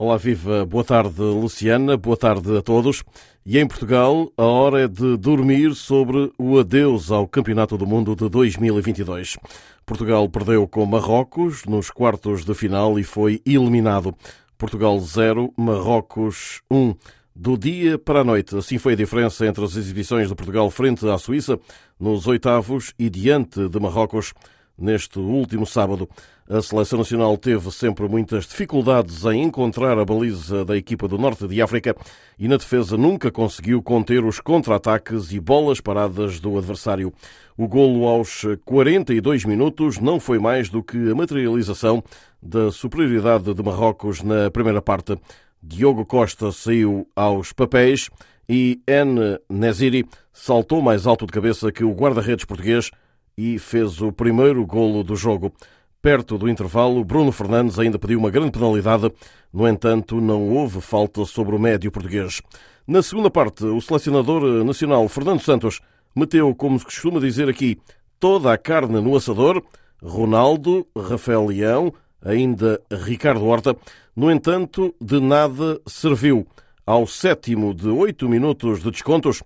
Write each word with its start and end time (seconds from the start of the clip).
Olá, 0.00 0.16
viva. 0.16 0.64
Boa 0.64 0.84
tarde, 0.84 1.20
Luciana. 1.20 1.96
Boa 1.96 2.16
tarde 2.16 2.56
a 2.56 2.62
todos. 2.62 3.02
E 3.44 3.58
em 3.58 3.66
Portugal, 3.66 4.32
a 4.36 4.44
hora 4.44 4.82
é 4.82 4.86
de 4.86 5.16
dormir 5.16 5.74
sobre 5.74 6.32
o 6.38 6.56
adeus 6.56 7.10
ao 7.10 7.26
Campeonato 7.26 7.76
do 7.76 7.84
Mundo 7.84 8.14
de 8.14 8.28
2022. 8.28 9.36
Portugal 9.84 10.28
perdeu 10.28 10.68
com 10.68 10.86
Marrocos 10.86 11.64
nos 11.64 11.90
quartos 11.90 12.44
de 12.44 12.54
final 12.54 12.96
e 12.96 13.02
foi 13.02 13.42
eliminado. 13.44 14.14
Portugal 14.56 15.00
0, 15.00 15.52
Marrocos 15.56 16.62
1. 16.70 16.94
Do 17.34 17.58
dia 17.58 17.98
para 17.98 18.20
a 18.20 18.24
noite, 18.24 18.56
assim 18.56 18.78
foi 18.78 18.92
a 18.92 18.96
diferença 18.96 19.48
entre 19.48 19.64
as 19.64 19.74
exibições 19.74 20.28
de 20.28 20.34
Portugal 20.36 20.70
frente 20.70 21.08
à 21.08 21.18
Suíça 21.18 21.58
nos 21.98 22.28
oitavos 22.28 22.94
e 22.96 23.10
diante 23.10 23.68
de 23.68 23.80
Marrocos 23.80 24.32
neste 24.78 25.18
último 25.18 25.66
sábado. 25.66 26.08
A 26.48 26.62
seleção 26.62 27.00
nacional 27.00 27.36
teve 27.36 27.70
sempre 27.70 28.08
muitas 28.08 28.46
dificuldades 28.46 29.24
em 29.26 29.42
encontrar 29.42 29.98
a 29.98 30.04
baliza 30.04 30.64
da 30.64 30.76
equipa 30.76 31.06
do 31.06 31.18
Norte 31.18 31.46
de 31.46 31.60
África 31.60 31.94
e 32.38 32.48
na 32.48 32.56
defesa 32.56 32.96
nunca 32.96 33.30
conseguiu 33.30 33.82
conter 33.82 34.24
os 34.24 34.40
contra-ataques 34.40 35.30
e 35.32 35.40
bolas 35.40 35.80
paradas 35.80 36.40
do 36.40 36.56
adversário. 36.56 37.12
O 37.56 37.68
golo 37.68 38.06
aos 38.06 38.46
42 38.64 39.44
minutos 39.44 39.98
não 39.98 40.18
foi 40.18 40.38
mais 40.38 40.70
do 40.70 40.82
que 40.82 41.10
a 41.10 41.14
materialização 41.14 42.02
da 42.40 42.70
superioridade 42.70 43.52
de 43.52 43.62
Marrocos 43.62 44.22
na 44.22 44.50
primeira 44.50 44.80
parte. 44.80 45.18
Diogo 45.62 46.06
Costa 46.06 46.50
saiu 46.52 47.06
aos 47.14 47.52
papéis 47.52 48.08
e 48.48 48.80
N. 48.86 49.38
Neziri 49.50 50.06
saltou 50.32 50.80
mais 50.80 51.06
alto 51.06 51.26
de 51.26 51.32
cabeça 51.32 51.70
que 51.70 51.84
o 51.84 51.92
guarda-redes 51.92 52.46
português 52.46 52.90
e 53.38 53.56
fez 53.56 54.02
o 54.02 54.10
primeiro 54.10 54.66
golo 54.66 55.04
do 55.04 55.14
jogo. 55.14 55.52
Perto 56.02 56.36
do 56.36 56.48
intervalo, 56.48 57.04
Bruno 57.04 57.30
Fernandes 57.30 57.78
ainda 57.78 57.96
pediu 57.96 58.18
uma 58.18 58.30
grande 58.30 58.50
penalidade, 58.50 59.12
no 59.52 59.68
entanto, 59.68 60.20
não 60.20 60.48
houve 60.48 60.80
falta 60.80 61.24
sobre 61.24 61.54
o 61.54 61.58
médio 61.58 61.92
português. 61.92 62.42
Na 62.84 63.00
segunda 63.00 63.30
parte, 63.30 63.64
o 63.64 63.80
selecionador 63.80 64.64
nacional 64.64 65.08
Fernando 65.08 65.40
Santos 65.40 65.80
meteu, 66.16 66.52
como 66.52 66.80
se 66.80 66.84
costuma 66.84 67.20
dizer 67.20 67.48
aqui, 67.48 67.78
toda 68.18 68.52
a 68.52 68.58
carne 68.58 69.00
no 69.00 69.14
assador. 69.14 69.62
Ronaldo, 70.02 70.84
Rafael 70.96 71.46
Leão, 71.46 71.92
ainda 72.20 72.80
Ricardo 72.90 73.44
Horta. 73.46 73.76
No 74.16 74.32
entanto, 74.32 74.92
de 75.00 75.20
nada 75.20 75.80
serviu. 75.86 76.44
Ao 76.84 77.06
sétimo 77.06 77.72
de 77.72 77.88
oito 77.88 78.28
minutos 78.28 78.82
de 78.82 78.90
descontos, 78.90 79.42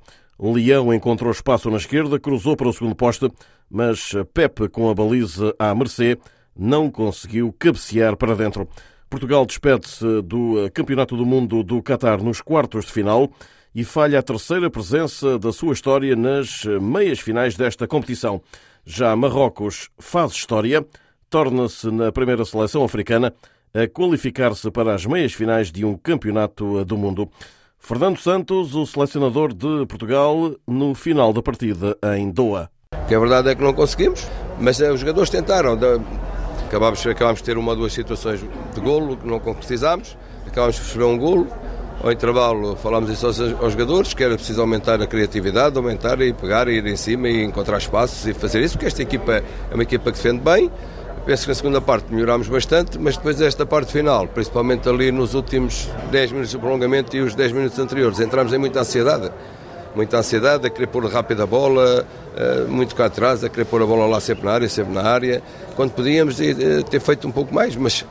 Leão 0.51 0.93
encontrou 0.93 1.31
espaço 1.31 1.71
na 1.71 1.77
esquerda, 1.77 2.19
cruzou 2.19 2.57
para 2.57 2.69
o 2.69 2.73
segundo 2.73 2.97
poste, 2.97 3.31
mas 3.71 4.13
Pepe, 4.35 4.69
com 4.69 4.91
a 4.91 4.95
baliza 4.95 5.55
à 5.59 5.73
mercê, 5.75 6.19
não 6.57 6.91
conseguiu 6.91 7.55
cabecear 7.59 8.17
para 8.17 8.35
dentro. 8.35 8.69
Portugal 9.09 9.47
despede-se 9.47 10.23
do 10.23 10.71
Campeonato 10.75 11.17
do 11.17 11.25
Mundo 11.25 11.63
do 11.63 11.83
Qatar 11.83 12.23
nos 12.23 12.41
quartos 12.41 12.87
de 12.87 12.93
final 12.93 13.31
e 13.75 13.85
falha 13.85 14.19
a 14.19 14.23
terceira 14.23 14.71
presença 14.71 15.39
da 15.39 15.53
sua 15.53 15.75
história 15.75 16.17
nas 16.17 16.65
meias 16.81 17.21
finais 17.21 17.55
desta 17.55 17.87
competição. 17.87 18.43
Já 18.85 19.15
Marrocos 19.15 19.91
faz 19.99 20.33
história, 20.33 20.85
torna-se 21.31 21.91
na 21.91 22.11
primeira 22.11 22.45
seleção 22.45 22.85
africana 22.85 23.33
a 23.73 23.87
qualificar-se 23.87 24.71
para 24.71 24.95
as 24.95 25.07
meias 25.07 25.33
finais 25.33 25.71
de 25.71 25.85
um 25.85 25.97
campeonato 25.97 26.85
do 26.85 26.97
mundo. 26.97 27.31
Fernando 27.85 28.17
Santos, 28.19 28.77
o 28.77 28.87
selecionador 28.87 29.53
de 29.53 29.85
Portugal, 29.87 30.55
no 30.69 30.95
final 30.95 31.33
da 31.33 31.43
partida 31.43 31.99
em 32.17 32.31
Doha. 32.31 32.71
Que 33.09 33.15
a 33.15 33.19
verdade 33.19 33.51
é 33.51 33.57
que 33.57 33.63
não 33.63 33.75
conseguimos, 33.75 34.25
mas 34.61 34.79
os 34.79 35.01
jogadores 35.01 35.29
tentaram. 35.29 35.77
Acabámos, 36.69 37.05
acabámos 37.05 37.41
de 37.41 37.45
ter 37.45 37.59
uma 37.59 37.73
ou 37.73 37.77
duas 37.77 37.93
situações 37.93 38.41
de 38.41 38.81
golo 38.81 39.17
que 39.17 39.27
não 39.27 39.41
concretizámos, 39.41 40.17
acabámos 40.47 40.77
de 40.77 40.83
sofrer 40.83 41.05
um 41.07 41.19
golo. 41.19 41.49
Ao 42.01 42.13
intervalo 42.13 42.77
falámos 42.77 43.11
isso 43.11 43.27
aos, 43.27 43.41
aos, 43.41 43.73
jogadores, 43.73 44.15
que 44.15 44.23
era 44.23 44.37
preciso 44.37 44.61
aumentar 44.61 45.03
a 45.03 45.07
criatividade, 45.07 45.77
aumentar 45.77 46.21
e 46.21 46.33
pegar, 46.33 46.69
e 46.69 46.77
ir 46.77 46.87
em 46.87 46.97
cima 46.97 47.29
e 47.29 47.43
encontrar 47.43 47.79
espaços 47.79 48.25
e 48.29 48.33
fazer 48.33 48.63
isso, 48.63 48.75
porque 48.75 48.87
esta 48.87 49.03
equipa 49.03 49.43
é 49.71 49.75
uma 49.75 49.83
equipa 49.83 50.13
que 50.13 50.19
defende 50.19 50.41
bem. 50.41 50.71
Penso 51.25 51.45
que 51.45 51.51
na 51.51 51.55
segunda 51.55 51.81
parte 51.81 52.13
melhorámos 52.13 52.49
bastante, 52.49 52.99
mas 52.99 53.17
depois 53.17 53.37
desta 53.37 53.65
parte 53.65 53.93
final, 53.93 54.27
principalmente 54.27 54.89
ali 54.89 55.13
nos 55.13 55.35
últimos 55.35 55.89
10 56.11 56.33
minutos 56.33 56.51
de 56.51 56.59
prolongamento 56.59 57.17
e 57.17 57.21
os 57.21 57.37
10 57.37 57.53
minutos 57.53 57.79
anteriores, 57.79 58.19
entramos 58.19 58.53
em 58.53 58.59
muita 58.59 58.81
ansiedade. 58.81 59.31
Muita 59.95 60.19
ansiedade, 60.19 60.67
a 60.67 60.71
querer 60.71 60.89
pôr 60.89 61.05
rápido 61.07 61.45
a 61.45 61.47
bola, 61.47 62.05
eh, 62.37 62.65
muito 62.69 62.97
cá 62.97 63.05
atrás, 63.05 63.45
a 63.45 63.49
querer 63.49 63.67
pôr 63.67 63.83
a 63.83 63.87
bola 63.87 64.07
lá 64.07 64.19
sempre 64.19 64.47
na 64.47 64.53
área, 64.53 64.69
sempre 64.69 64.95
na 64.95 65.03
área, 65.03 65.41
quando 65.77 65.93
podíamos 65.93 66.41
eh, 66.41 66.83
ter 66.91 66.99
feito 66.99 67.29
um 67.29 67.31
pouco 67.31 67.55
mais, 67.55 67.77
mas 67.77 68.05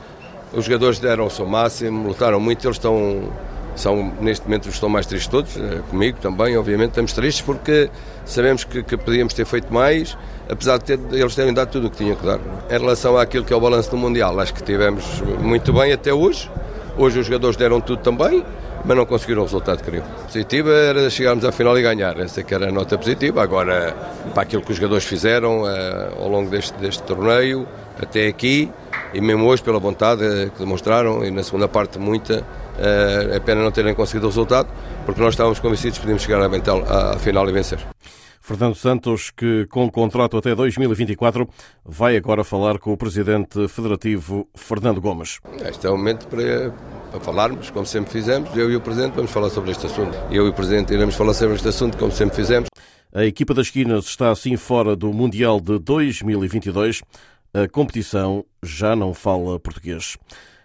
os 0.54 0.64
jogadores 0.64 0.98
deram 0.98 1.26
o 1.26 1.30
seu 1.30 1.44
máximo, 1.44 2.08
lutaram 2.08 2.40
muito, 2.40 2.66
eles 2.66 2.76
estão, 2.76 3.30
são, 3.74 4.12
neste 4.20 4.44
momento 4.46 4.68
estão 4.68 4.88
mais 4.88 5.06
tristes 5.06 5.28
todos, 5.28 5.56
eh, 5.56 5.80
comigo 5.90 6.18
também, 6.20 6.56
obviamente 6.56 6.90
estamos 6.90 7.12
tristes 7.12 7.42
porque 7.42 7.90
sabemos 8.24 8.64
que, 8.64 8.82
que 8.82 8.96
podíamos 8.96 9.34
ter 9.34 9.44
feito 9.46 9.72
mais, 9.72 10.16
apesar 10.48 10.78
de 10.78 10.84
ter, 10.84 11.00
eles 11.12 11.34
terem 11.34 11.54
dado 11.54 11.70
tudo 11.70 11.86
o 11.86 11.90
que 11.90 11.96
tinham 11.96 12.16
que 12.16 12.24
dar. 12.24 12.38
Em 12.70 12.78
relação 12.78 13.16
àquilo 13.16 13.44
que 13.44 13.52
é 13.52 13.56
o 13.56 13.60
balanço 13.60 13.90
do 13.90 13.96
Mundial, 13.96 14.38
acho 14.40 14.52
que 14.54 14.62
tivemos 14.62 15.22
muito 15.40 15.72
bem 15.72 15.92
até 15.92 16.12
hoje, 16.12 16.50
hoje 16.96 17.18
os 17.18 17.26
jogadores 17.26 17.56
deram 17.56 17.80
tudo 17.80 18.02
também, 18.02 18.44
mas 18.84 18.96
não 18.96 19.06
conseguiram 19.06 19.42
o 19.42 19.44
resultado 19.44 19.78
que 19.78 19.84
queriam. 19.84 20.04
Positiva 20.24 20.70
era 20.70 21.08
chegarmos 21.08 21.44
à 21.44 21.52
final 21.52 21.78
e 21.78 21.82
ganhar, 21.82 22.18
essa 22.18 22.42
que 22.42 22.52
era 22.54 22.68
a 22.68 22.72
nota 22.72 22.98
positiva. 22.98 23.42
Agora, 23.42 23.94
para 24.34 24.42
aquilo 24.42 24.62
que 24.62 24.72
os 24.72 24.76
jogadores 24.76 25.04
fizeram 25.04 25.62
uh, 25.62 26.20
ao 26.20 26.28
longo 26.28 26.50
deste, 26.50 26.76
deste 26.78 27.02
torneio, 27.04 27.66
até 28.00 28.26
aqui, 28.26 28.70
e 29.14 29.20
mesmo 29.20 29.46
hoje 29.46 29.62
pela 29.62 29.78
vontade 29.78 30.24
uh, 30.24 30.50
que 30.50 30.58
demonstraram, 30.58 31.24
e 31.24 31.30
na 31.30 31.42
segunda 31.42 31.68
parte 31.68 31.98
muita, 31.98 32.44
é 32.78 33.40
pena 33.40 33.62
não 33.62 33.70
terem 33.70 33.94
conseguido 33.94 34.26
o 34.26 34.30
resultado, 34.30 34.68
porque 35.04 35.20
nós 35.20 35.34
estávamos 35.34 35.60
convencidos 35.60 35.98
que 35.98 36.02
podíamos 36.02 36.22
chegar 36.22 36.40
à, 36.40 37.12
à 37.12 37.18
final 37.18 37.48
e 37.48 37.52
vencer. 37.52 37.78
Fernando 38.40 38.74
Santos, 38.74 39.30
que 39.30 39.66
com 39.66 39.88
contrato 39.88 40.36
até 40.36 40.52
2024, 40.52 41.48
vai 41.84 42.16
agora 42.16 42.42
falar 42.42 42.78
com 42.78 42.92
o 42.92 42.96
presidente 42.96 43.68
federativo 43.68 44.48
Fernando 44.54 45.00
Gomes. 45.00 45.38
Este 45.64 45.86
é 45.86 45.90
o 45.90 45.96
momento 45.96 46.26
para 46.26 46.72
para 47.12 47.20
falarmos, 47.20 47.70
como 47.70 47.84
sempre 47.84 48.10
fizemos. 48.10 48.56
Eu 48.56 48.70
e 48.70 48.76
o 48.76 48.80
Presidente 48.80 49.12
vamos 49.12 49.30
falar 49.30 49.50
sobre 49.50 49.70
este 49.70 49.84
assunto. 49.84 50.16
Eu 50.30 50.46
e 50.46 50.48
o 50.48 50.52
Presidente 50.52 50.94
iremos 50.94 51.14
falar 51.14 51.34
sobre 51.34 51.56
este 51.56 51.68
assunto, 51.68 51.98
como 51.98 52.10
sempre 52.10 52.36
fizemos. 52.36 52.68
A 53.14 53.26
equipa 53.26 53.52
das 53.52 53.66
esquinas 53.66 54.06
está 54.06 54.30
assim 54.30 54.56
fora 54.56 54.96
do 54.96 55.12
Mundial 55.12 55.60
de 55.60 55.78
2022. 55.78 57.02
A 57.52 57.68
competição 57.68 58.46
já 58.62 58.96
não 58.96 59.12
fala 59.12 59.60
português. 59.60 60.16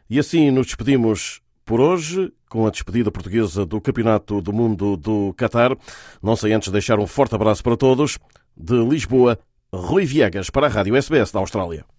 E 0.09 0.17
assim 0.17 0.49
nos 0.49 0.67
despedimos 0.67 1.41
por 1.67 1.81
hoje, 1.81 2.31
com 2.49 2.65
a 2.65 2.71
despedida 2.71 3.11
portuguesa 3.11 3.65
do 3.65 3.81
Campeonato 3.81 4.41
do 4.41 4.53
Mundo 4.53 4.95
do 4.95 5.33
Qatar. 5.33 5.77
Não 6.23 6.33
sei 6.35 6.53
antes 6.53 6.71
deixar 6.71 6.97
um 6.97 7.05
forte 7.05 7.35
abraço 7.35 7.61
para 7.61 7.75
todos. 7.75 8.17
De 8.55 8.73
Lisboa, 8.73 9.37
Rui 9.71 10.05
Viegas 10.05 10.49
para 10.49 10.67
a 10.67 10.69
Rádio 10.69 10.95
SBS 10.95 11.29
da 11.29 11.41
Austrália. 11.41 11.96